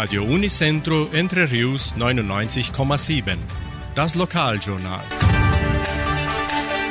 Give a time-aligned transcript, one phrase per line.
[0.00, 3.36] Radio Unicentro Entre Rius 99,7.
[3.96, 5.02] Das Lokaljournal.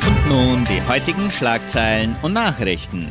[0.05, 3.09] Und nun die heutigen Schlagzeilen und Nachrichten.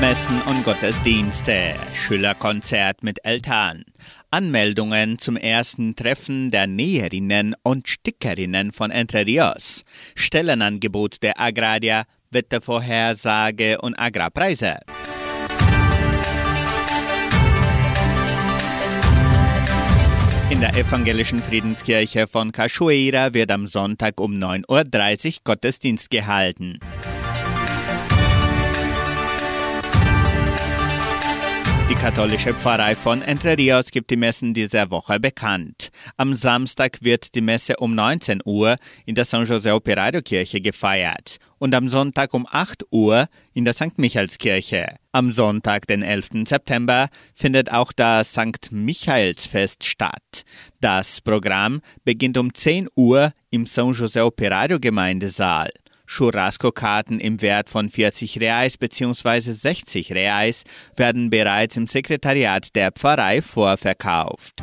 [0.00, 3.84] Messen und Gottesdienste, Schülerkonzert mit Eltern,
[4.30, 9.82] Anmeldungen zum ersten Treffen der Näherinnen und Stickerinnen von Entre Rios,
[10.14, 14.78] Stellenangebot der Agraria, Wettervorhersage und Agrarpreise.
[20.50, 26.78] In der evangelischen Friedenskirche von Cachoeira wird am Sonntag um 9.30 Uhr Gottesdienst gehalten.
[32.00, 35.90] Katholische Pfarrei von Entre Rios gibt die Messen dieser Woche bekannt.
[36.16, 41.38] Am Samstag wird die Messe um 19 Uhr in der San José Operario Kirche gefeiert
[41.58, 43.98] und am Sonntag um 8 Uhr in der St.
[43.98, 44.96] Michaelskirche.
[45.10, 46.46] Am Sonntag, den 11.
[46.46, 48.70] September, findet auch das St.
[48.70, 50.44] Michaelsfest statt.
[50.80, 55.70] Das Programm beginnt um 10 Uhr im San José Operario Gemeindesaal.
[56.08, 59.52] Churrasco-Karten im Wert von 40 Reais bzw.
[59.52, 60.64] 60 Reais
[60.96, 64.62] werden bereits im Sekretariat der Pfarrei vorverkauft.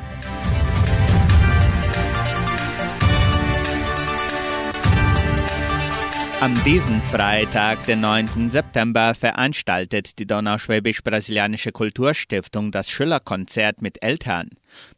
[6.42, 8.50] Am diesen Freitag, den 9.
[8.50, 14.50] September, veranstaltet die Donauschwäbisch-Brasilianische Kulturstiftung das Schillerkonzert mit Eltern.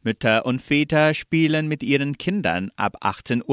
[0.02, 3.44] Mütter und Väter spielen mit ihren Kindern ab 18.30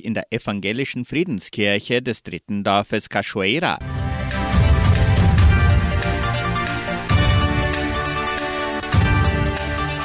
[0.00, 3.78] Uhr in der evangelischen Friedenskirche des dritten Dorfes Cachoeira.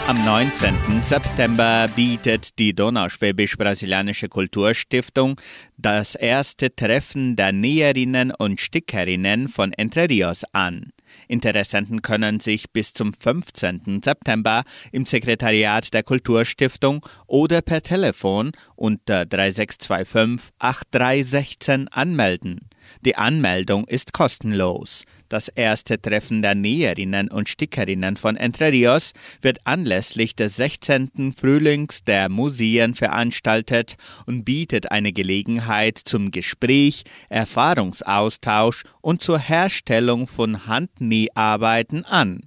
[0.09, 1.03] Am 19.
[1.03, 5.39] September bietet die Donauschwäbisch-Brasilianische Kulturstiftung
[5.77, 10.93] das erste Treffen der Näherinnen und Stickerinnen von Entre Rios an.
[11.27, 14.01] Interessenten können sich bis zum 15.
[14.03, 22.61] September im Sekretariat der Kulturstiftung oder per Telefon unter 3625 8316 anmelden.
[23.01, 25.05] Die Anmeldung ist kostenlos.
[25.29, 29.13] Das erste Treffen der Näherinnen und Stickerinnen von Entre Rios
[29.43, 31.35] wird anlässlich des 16.
[31.39, 33.95] Frühlings der Museen veranstaltet
[34.25, 42.41] und bietet eine Gelegenheit zum Gespräch, Erfahrungsaustausch und zur Herstellung von Handnäharbeiten an.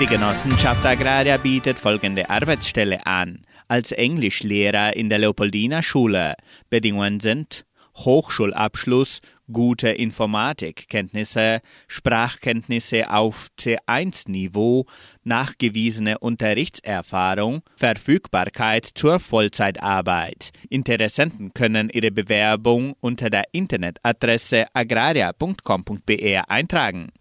[0.00, 3.44] Die Genossenschaft Agraria bietet folgende Arbeitsstelle an.
[3.68, 6.34] Als Englischlehrer in der Leopoldina Schule.
[6.68, 7.64] Bedingungen sind
[7.96, 9.20] Hochschulabschluss,
[9.52, 14.86] gute Informatikkenntnisse, Sprachkenntnisse auf C1-Niveau,
[15.22, 20.50] nachgewiesene Unterrichtserfahrung, Verfügbarkeit zur Vollzeitarbeit.
[20.68, 27.12] Interessenten können ihre Bewerbung unter der Internetadresse agraria.com.br eintragen.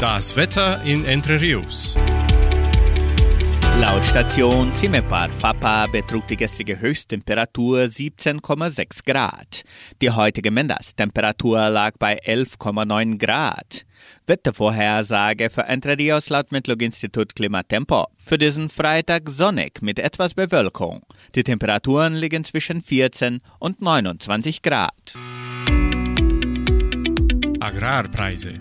[0.00, 1.96] Das Wetter in Entre Rios.
[3.80, 9.62] Laut Station Cimepar Fapa betrug die gestrige Höchsttemperatur 17,6 Grad.
[10.00, 13.84] Die heutige Mindesttemperatur lag bei 11,9 Grad.
[14.26, 18.06] Wettervorhersage für Entre Rios laut Metlog-Institut Klimatempo.
[18.24, 21.00] Für diesen Freitag sonnig mit etwas Bewölkung.
[21.34, 25.14] Die Temperaturen liegen zwischen 14 und 29 Grad.
[27.60, 28.58] Agrarpreise.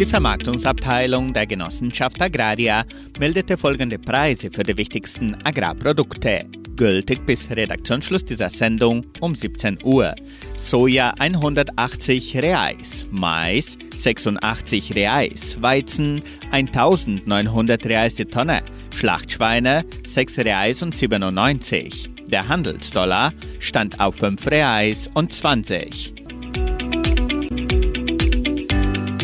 [0.00, 2.86] Die Vermarktungsabteilung der Genossenschaft Agraria
[3.18, 6.46] meldete folgende Preise für die wichtigsten Agrarprodukte.
[6.74, 10.14] Gültig bis Redaktionsschluss dieser Sendung um 17 Uhr.
[10.56, 18.62] Soja 180 Reais, Mais 86 Reais, Weizen 1900 Reais die Tonne,
[18.94, 22.08] Schlachtschweine 6 Reais und 97.
[22.26, 26.19] Der Handelsdollar stand auf 5 Reais und 20.